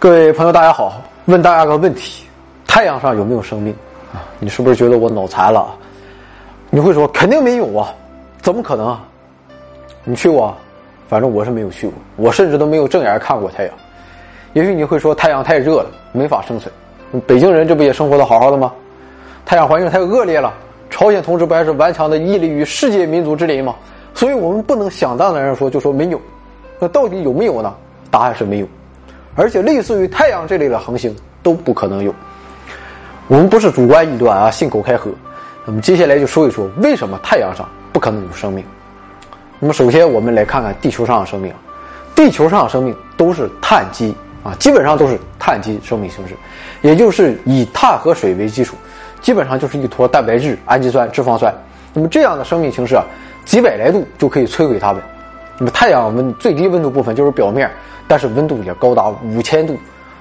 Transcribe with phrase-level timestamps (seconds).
[0.00, 1.02] 各位朋友，大家好！
[1.24, 2.24] 问大家个问题：
[2.68, 3.74] 太阳上有没有生命
[4.12, 4.22] 啊？
[4.38, 5.74] 你是不是觉得我脑残了？
[6.70, 7.92] 你会说肯定没有啊？
[8.40, 9.04] 怎么可能啊？
[10.04, 10.54] 你去过？
[11.08, 13.74] 反正我是没有去过，我甚至都没有正眼看过太阳。
[14.52, 16.72] 也许你会说太阳太热了，没法生存。
[17.26, 18.72] 北京人这不也生活的好好的吗？
[19.44, 20.54] 太阳环境太恶劣了，
[20.90, 23.74] 朝鲜同志不还是顽强的屹立于世界民族之林吗？
[24.14, 26.20] 所以我们不能想当然说就说没有。
[26.78, 27.74] 那到底有没有呢？
[28.12, 28.68] 答案是没有。
[29.34, 32.14] 而且类似于太阳这类的恒星都不可能有。
[33.26, 35.10] 我们不是主观臆断啊，信口开河。
[35.64, 38.64] 那么接下来就说一说为什么太阳上不可能有生命。
[39.58, 41.52] 那么首先我们来看看地球上的生命。
[42.14, 44.12] 地球上的生命都是碳基
[44.42, 46.34] 啊，基本上都是碳基生命形式，
[46.80, 48.74] 也就是以碳和水为基础，
[49.20, 51.54] 基本上就是一坨蛋白质、氨基酸、脂肪酸。
[51.94, 53.04] 那么这样的生命形式啊，
[53.44, 55.00] 几百来度就可以摧毁它们。
[55.58, 57.70] 那么太阳温最低温度部分就是表面。
[58.08, 59.76] 但是温度也高达五千度，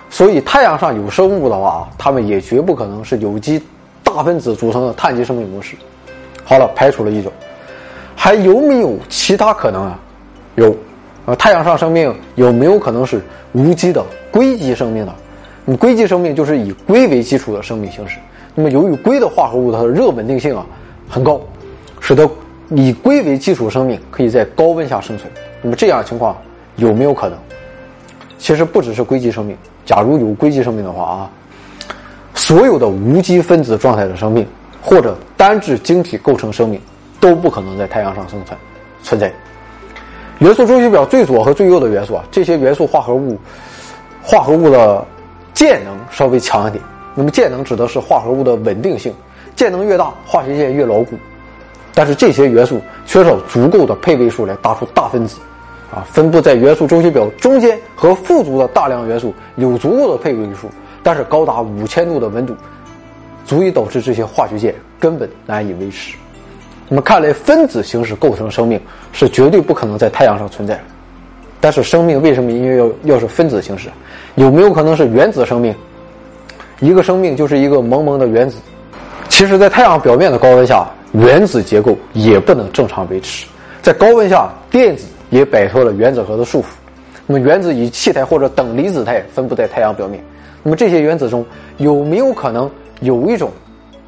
[0.09, 3.59] 所以太阳上有生物的话，它们也绝不可能是有机
[4.03, 5.75] 大分子组成的碳基生命模式。
[6.43, 7.31] 好了，排除了一种，
[8.15, 9.99] 还有没有其他可能啊？
[10.55, 10.75] 有，
[11.25, 13.21] 呃，太阳上生命有没有可能是
[13.53, 15.13] 无机的硅基生命呢？
[15.65, 18.17] 那么硅基生命就是以硅为基础的生命形式。
[18.55, 20.65] 那么由于硅的化合物它的热稳定性啊
[21.07, 21.39] 很高，
[21.99, 22.29] 使得
[22.69, 25.31] 以硅为基础生命可以在高温下生存。
[25.61, 26.35] 那么这样情况
[26.77, 27.37] 有没有可能？
[28.37, 31.29] 其实不只是硅基生命，假如有硅基生命的话啊，
[32.35, 34.45] 所有的无机分子状态的生命
[34.81, 36.79] 或者单质晶体构成生命
[37.19, 38.57] 都不可能在太阳上生存
[39.01, 39.33] 存在。
[40.39, 43.37] 元素周期表最左和最右的元素啊，这些元素化合物
[44.21, 45.03] 化合物的
[45.53, 46.83] 键能稍微强一点。
[47.15, 49.11] 那么键能指的是化合物的稳定性，
[49.55, 51.17] 键能越大，化学键越牢固。
[51.95, 55.37] 但是这些元素缺少足够的配位数来搭出大分子。
[55.91, 60.69] 啊，分布在元素周期表中间和附族的大量元素有足够的配位数，
[61.01, 62.53] 但是高达五千度的温度，
[63.45, 66.15] 足以导致这些化学键根本难以维持。
[66.89, 68.79] 那么看来，分子形式构成生命
[69.13, 70.81] 是绝对不可能在太阳上存在的。
[71.59, 73.89] 但是，生命为什么因为要要是分子形式？
[74.35, 75.73] 有没有可能是原子生命？
[76.79, 78.57] 一个生命就是一个萌萌的原子。
[79.27, 83.47] 其实，在太阳表面的高温下，原子结构也不能正常维持。
[83.81, 85.05] 在高温下，电子。
[85.29, 86.65] 也摆脱了原子核的束缚，
[87.25, 90.23] 那么原子以气态或者等离子态分布在太阳表面。
[90.63, 91.45] 那么这些原子中
[91.77, 92.69] 有没有可能
[93.01, 93.51] 有一种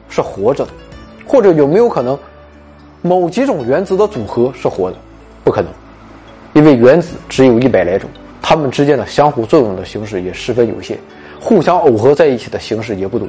[0.09, 0.71] 是活着的，
[1.25, 2.17] 或者有没有可能
[3.01, 4.97] 某几种原子的组合是活的？
[5.43, 5.71] 不可能，
[6.53, 8.09] 因为原子只有一百来种，
[8.41, 10.97] 它们之间的相互作用的形式也十分有限，
[11.39, 13.27] 互相耦合在一起的形式也不多，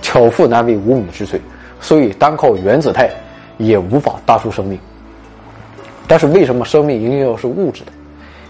[0.00, 1.38] 巧妇难为无米之炊，
[1.80, 3.10] 所以单靠原子态
[3.58, 4.78] 也无法搭出生命。
[6.10, 7.92] 但是为什么生命一定要是物质的，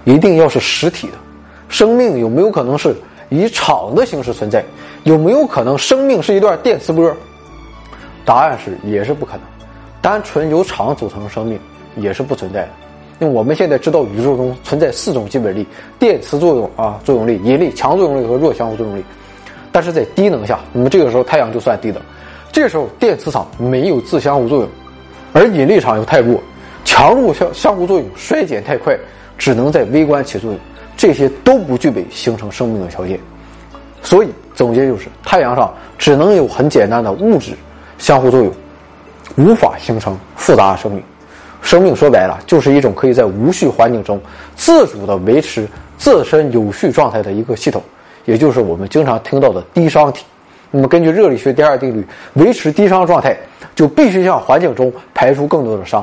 [0.04, 1.12] 一定要是实体的？
[1.69, 2.97] 生命有没有可能是
[3.28, 4.65] 以场的形式存在？
[5.04, 7.15] 有没有可能生命是一段电磁波？
[8.25, 9.43] 答案是也是不可能。
[10.00, 11.60] 单纯由场组成的生命
[11.97, 12.69] 也是不存在的。
[13.19, 15.66] 因为我们现在知道宇宙中存在四种基本力：
[15.98, 19.04] 电磁作用啊，作用力、引力、强作用力和弱相互作用力。
[19.71, 22.00] 但是在低能下，那么这个时候太阳就算低能。
[22.50, 24.69] 这时候电磁场没有自相互作用，
[25.34, 26.42] 而引力场又太弱。
[26.84, 28.96] 强弱相相互作用衰减太快，
[29.38, 30.58] 只能在微观起作用，
[30.96, 33.18] 这些都不具备形成生命的条件。
[34.02, 37.52] 所以总结就是，太阳上只能有很简单的物质
[37.98, 38.52] 相互作用，
[39.36, 41.03] 无法形成复杂的生命。
[41.62, 44.18] 生命说白了，就是一种可以在无序环境中
[44.56, 45.68] 自主的维持
[45.98, 47.83] 自身有序状态的一个系统，
[48.24, 50.24] 也就是我们经常听到的低熵体。
[50.71, 53.36] 那么根据热力学第二定律，维持低熵状态
[53.74, 56.03] 就必须向环境中排出更多的熵。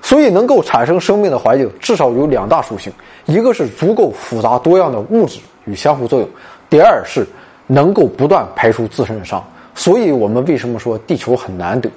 [0.00, 2.92] 所以，能够产生生命的环境至少有两大属性：
[3.26, 6.28] 一个是足够复杂多样的物质与相互作用；
[6.70, 7.26] 第二是
[7.66, 9.42] 能够不断排出自身的熵。
[9.74, 11.90] 所以我们为什么说地球很难得？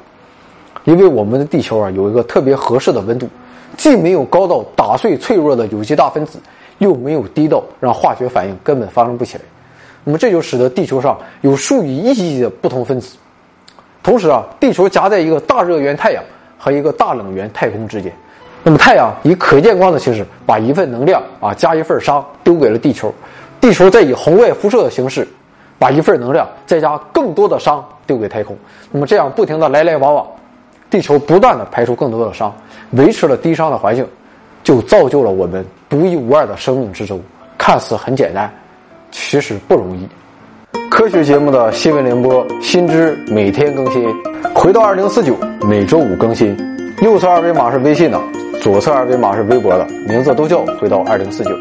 [0.83, 3.29] 因为我们的地球啊有一个特别合适的温度，
[3.77, 6.39] 既没有高到打碎脆弱的有机大分子，
[6.79, 9.43] 又没有低到让化学反应根本发生不起来。
[10.03, 13.15] 那么这就使得地球上有数以亿计的不同分子。
[14.03, 16.23] 同时啊，地球夹在一个大热源太阳。
[16.63, 18.13] 和一个大冷源太空之间，
[18.61, 23.11] 那么太阳以可见光的形式把一份能量啊加一份熵丢给了地球，
[23.59, 25.27] 地球再以红外辐射的形式
[25.79, 28.55] 把一份能量再加更多的熵丢给太空，
[28.91, 30.27] 那么这样不停的来来往往，
[30.91, 32.51] 地球不断的排出更多的熵，
[32.91, 34.07] 维持了低熵的环境，
[34.63, 37.19] 就造就了我们独一无二的生命之舟。
[37.57, 38.51] 看似很简单，
[39.09, 40.07] 其实不容易。
[40.91, 44.05] 科学节目的新闻联播，新知每天更新。
[44.53, 46.55] 回到二零四九，每周五更新。
[47.01, 48.19] 右侧二维码是微信的，
[48.61, 51.51] 左侧二维码是微博的，名字都叫回到二零四九。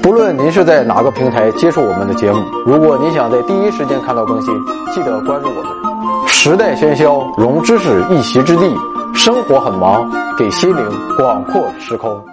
[0.00, 4.54] 不论您是在哪个平台接触我们的节目，如果您想在第一时间看到更新，
[4.94, 6.28] 记得关注我们。
[6.28, 8.72] 时代喧嚣，融知识一席之地；
[9.12, 10.88] 生活很忙，给心灵
[11.18, 12.24] 广阔时空。